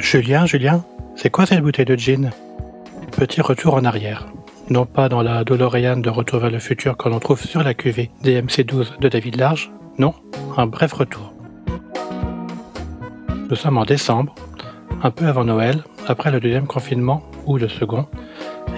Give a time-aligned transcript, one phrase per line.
[0.00, 0.82] Julien, Julien,
[1.14, 2.30] c'est quoi cette bouteille de gin?
[3.12, 4.26] Petit retour en arrière.
[4.70, 7.74] Non pas dans la DeLorean de Retour vers le futur que l'on trouve sur la
[7.74, 10.14] cuvée DMC12 de David Large, non,
[10.56, 11.34] un bref retour.
[13.50, 14.34] Nous sommes en décembre,
[15.02, 18.06] un peu avant Noël, après le deuxième confinement, ou le second,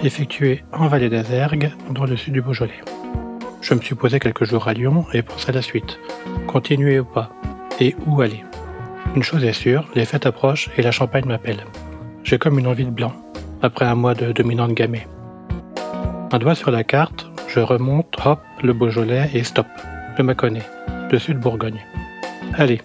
[0.03, 2.81] effectué en vallée d'Azergue, dans le sud du Beaujolais.
[3.61, 5.99] Je me suis posé quelques jours à Lyon et pensé à la suite.
[6.47, 7.29] Continuer ou pas?
[7.79, 8.43] Et où aller?
[9.15, 11.63] Une chose est sûre, les fêtes approchent et la champagne m'appelle.
[12.23, 13.13] J'ai comme une envie de blanc,
[13.61, 15.07] après un mois de dominante gamay.
[16.31, 19.67] Un doigt sur la carte, je remonte, hop, le Beaujolais et stop.
[20.17, 20.63] Je me connais.
[21.11, 21.85] Le sud Bourgogne.
[22.55, 22.81] Allez,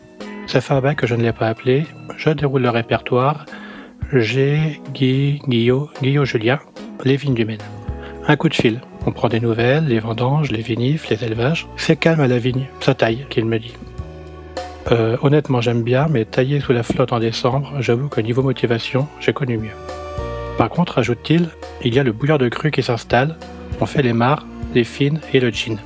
[0.46, 1.86] ça fait un bac que je ne l'ai pas appelé.
[2.18, 3.46] Je déroule le répertoire.
[4.12, 6.58] J'ai Guy, Guillaume, Guillaume Julien,
[7.04, 7.58] les vignes du Maine.
[8.26, 8.82] Un coup de fil.
[9.06, 11.66] On prend des nouvelles, les vendanges, les vinifs, les élevages.
[11.76, 13.72] C'est calme à la vigne, ça taille, qu'il me dit.
[14.90, 19.06] Euh, honnêtement, j'aime bien, mais tailler sous la flotte en décembre, j'avoue que niveau motivation,
[19.20, 19.76] j'ai connu mieux.
[20.56, 21.50] Par contre, ajoute-t-il,
[21.84, 23.36] il y a le bouillard de cru qui s'installe,
[23.80, 25.78] on fait les mares, les fines et le gin.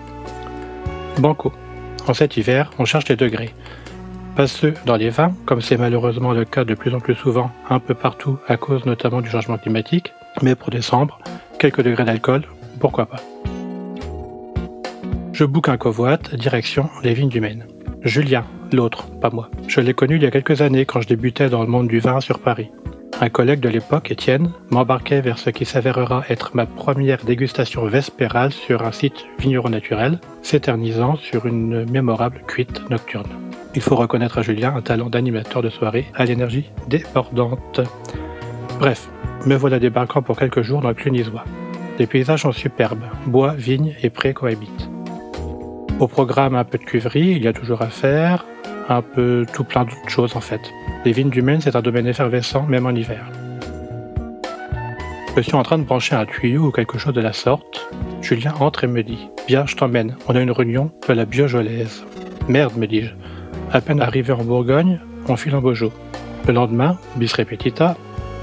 [1.18, 1.52] Banco.
[2.06, 3.50] En cet hiver, on cherche les degrés.
[4.36, 7.50] Pas ceux dans les vins, comme c'est malheureusement le cas de plus en plus souvent
[7.68, 11.18] un peu partout à cause notamment du changement climatique, mais pour décembre,
[11.58, 12.44] quelques degrés d'alcool,
[12.80, 13.20] pourquoi pas.
[15.32, 17.66] Je boucle un covoit, direction les vignes du Maine.
[18.02, 19.50] Julien, l'autre, pas moi.
[19.68, 22.00] Je l'ai connu il y a quelques années quand je débutais dans le monde du
[22.00, 22.70] vin sur Paris.
[23.20, 28.52] Un collègue de l'époque, Étienne, m'embarquait vers ce qui s'avérera être ma première dégustation vespérale
[28.52, 33.30] sur un site vigneron naturel, s'éternisant sur une mémorable cuite nocturne.
[33.74, 37.80] Il faut reconnaître à Julien un talent d'animateur de soirée à l'énergie débordante.
[38.78, 39.08] Bref,
[39.46, 41.44] me voilà débarquant pour quelques jours dans le Clunisois.
[41.98, 44.90] Les paysages sont superbes, bois, vignes et prés cohabitent.
[46.00, 48.44] Au programme un peu de cuverie, il y a toujours à faire,
[48.88, 50.60] un peu tout plein d'autres choses en fait.
[51.04, 53.24] Les vignes du Maine, c'est un domaine effervescent même en hiver.
[55.36, 57.88] Je suis en train de brancher un tuyau ou quelque chose de la sorte.
[58.20, 62.04] Julien entre et me dit Viens, je t'emmène, on a une réunion de la biojolaise.
[62.48, 63.12] Merde, me dis-je.
[63.72, 65.92] À peine arrivé en Bourgogne, on file en Beaujolais.
[66.46, 67.96] Le lendemain, bis repetita,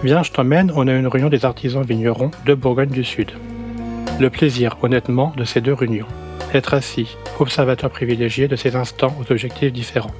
[0.03, 3.31] Viens, je t'emmène, on a une réunion des artisans vignerons de Bourgogne du Sud.
[4.19, 6.07] Le plaisir, honnêtement, de ces deux réunions.
[6.53, 10.13] Être assis, observateur privilégié de ces instants aux objectifs différents.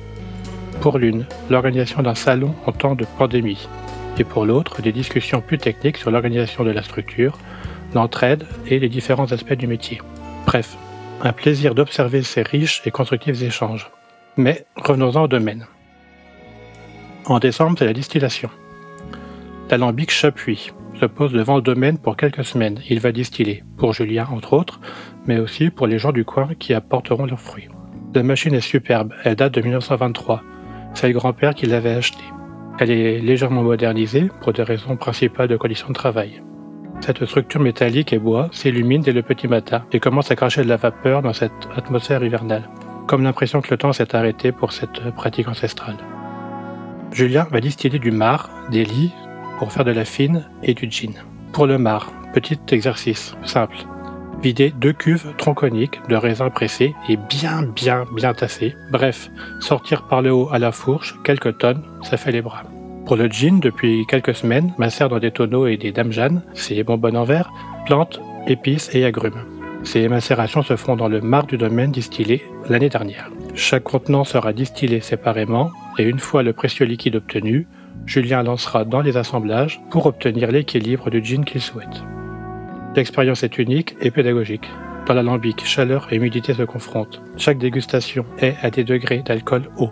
[0.82, 3.68] Pour l'une, l'organisation d'un salon en temps de pandémie,
[4.18, 7.38] et pour l'autre, des discussions plus techniques sur l'organisation de la structure,
[7.94, 10.02] l'entraide et les différents aspects du métier.
[10.46, 10.78] Bref,
[11.22, 13.90] un plaisir d'observer ces riches et constructifs échanges.
[14.38, 15.66] Mais revenons-en au domaine.
[17.26, 18.50] En décembre, c'est la distillation.
[19.70, 22.80] L'alambic Chapuis se pose devant le domaine pour quelques semaines.
[22.90, 24.80] Il va distiller, pour Julien entre autres,
[25.26, 27.70] mais aussi pour les gens du coin qui apporteront leurs fruits.
[28.14, 30.42] La machine est superbe, elle date de 1923.
[30.94, 32.24] C'est le grand-père qui l'avait achetée.
[32.80, 36.42] Elle est légèrement modernisée pour des raisons principales de conditions de travail.
[37.02, 40.70] Cette structure métallique et bois s'illumine dès le petit matin et commence à cracher de
[40.70, 42.70] la vapeur dans cette atmosphère hivernale,
[43.08, 45.98] comme l'impression que le temps s'est arrêté pour cette pratique ancestrale.
[47.12, 49.14] Julien va distiller du mar, des lits,
[49.60, 51.14] pour faire de la fine et du gin.
[51.52, 53.78] Pour le mar, petit exercice simple.
[54.42, 58.74] Vider deux cuves tronconiques de raisins pressés et bien bien bien tassés.
[58.90, 62.64] Bref, sortir par le haut à la fourche quelques tonnes, ça fait les bras.
[63.06, 66.14] Pour le gin, depuis quelques semaines, macère dans des tonneaux et des dames
[66.54, 67.52] c'est bonbonnes en verre,
[67.86, 69.44] plantes, épices et agrumes.
[69.84, 73.30] Ces macérations se font dans le mar du domaine distillé l'année dernière.
[73.56, 77.68] Chaque contenant sera distillé séparément et une fois le précieux liquide obtenu,
[78.06, 82.04] Julien lancera dans les assemblages pour obtenir l'équilibre du gin qu'il souhaite.
[82.96, 84.70] L'expérience est unique et pédagogique.
[85.06, 87.22] Dans l'alambic, chaleur et humidité se confrontent.
[87.38, 89.92] Chaque dégustation est à des degrés d'alcool haut.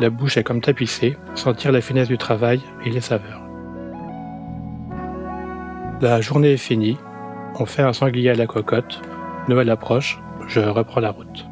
[0.00, 3.42] La bouche est comme tapissée, sentir la finesse du travail et les saveurs.
[6.00, 6.96] La journée est finie,
[7.58, 9.00] on fait un sanglier à la cocotte,
[9.48, 11.46] Noël approche, je reprends la route.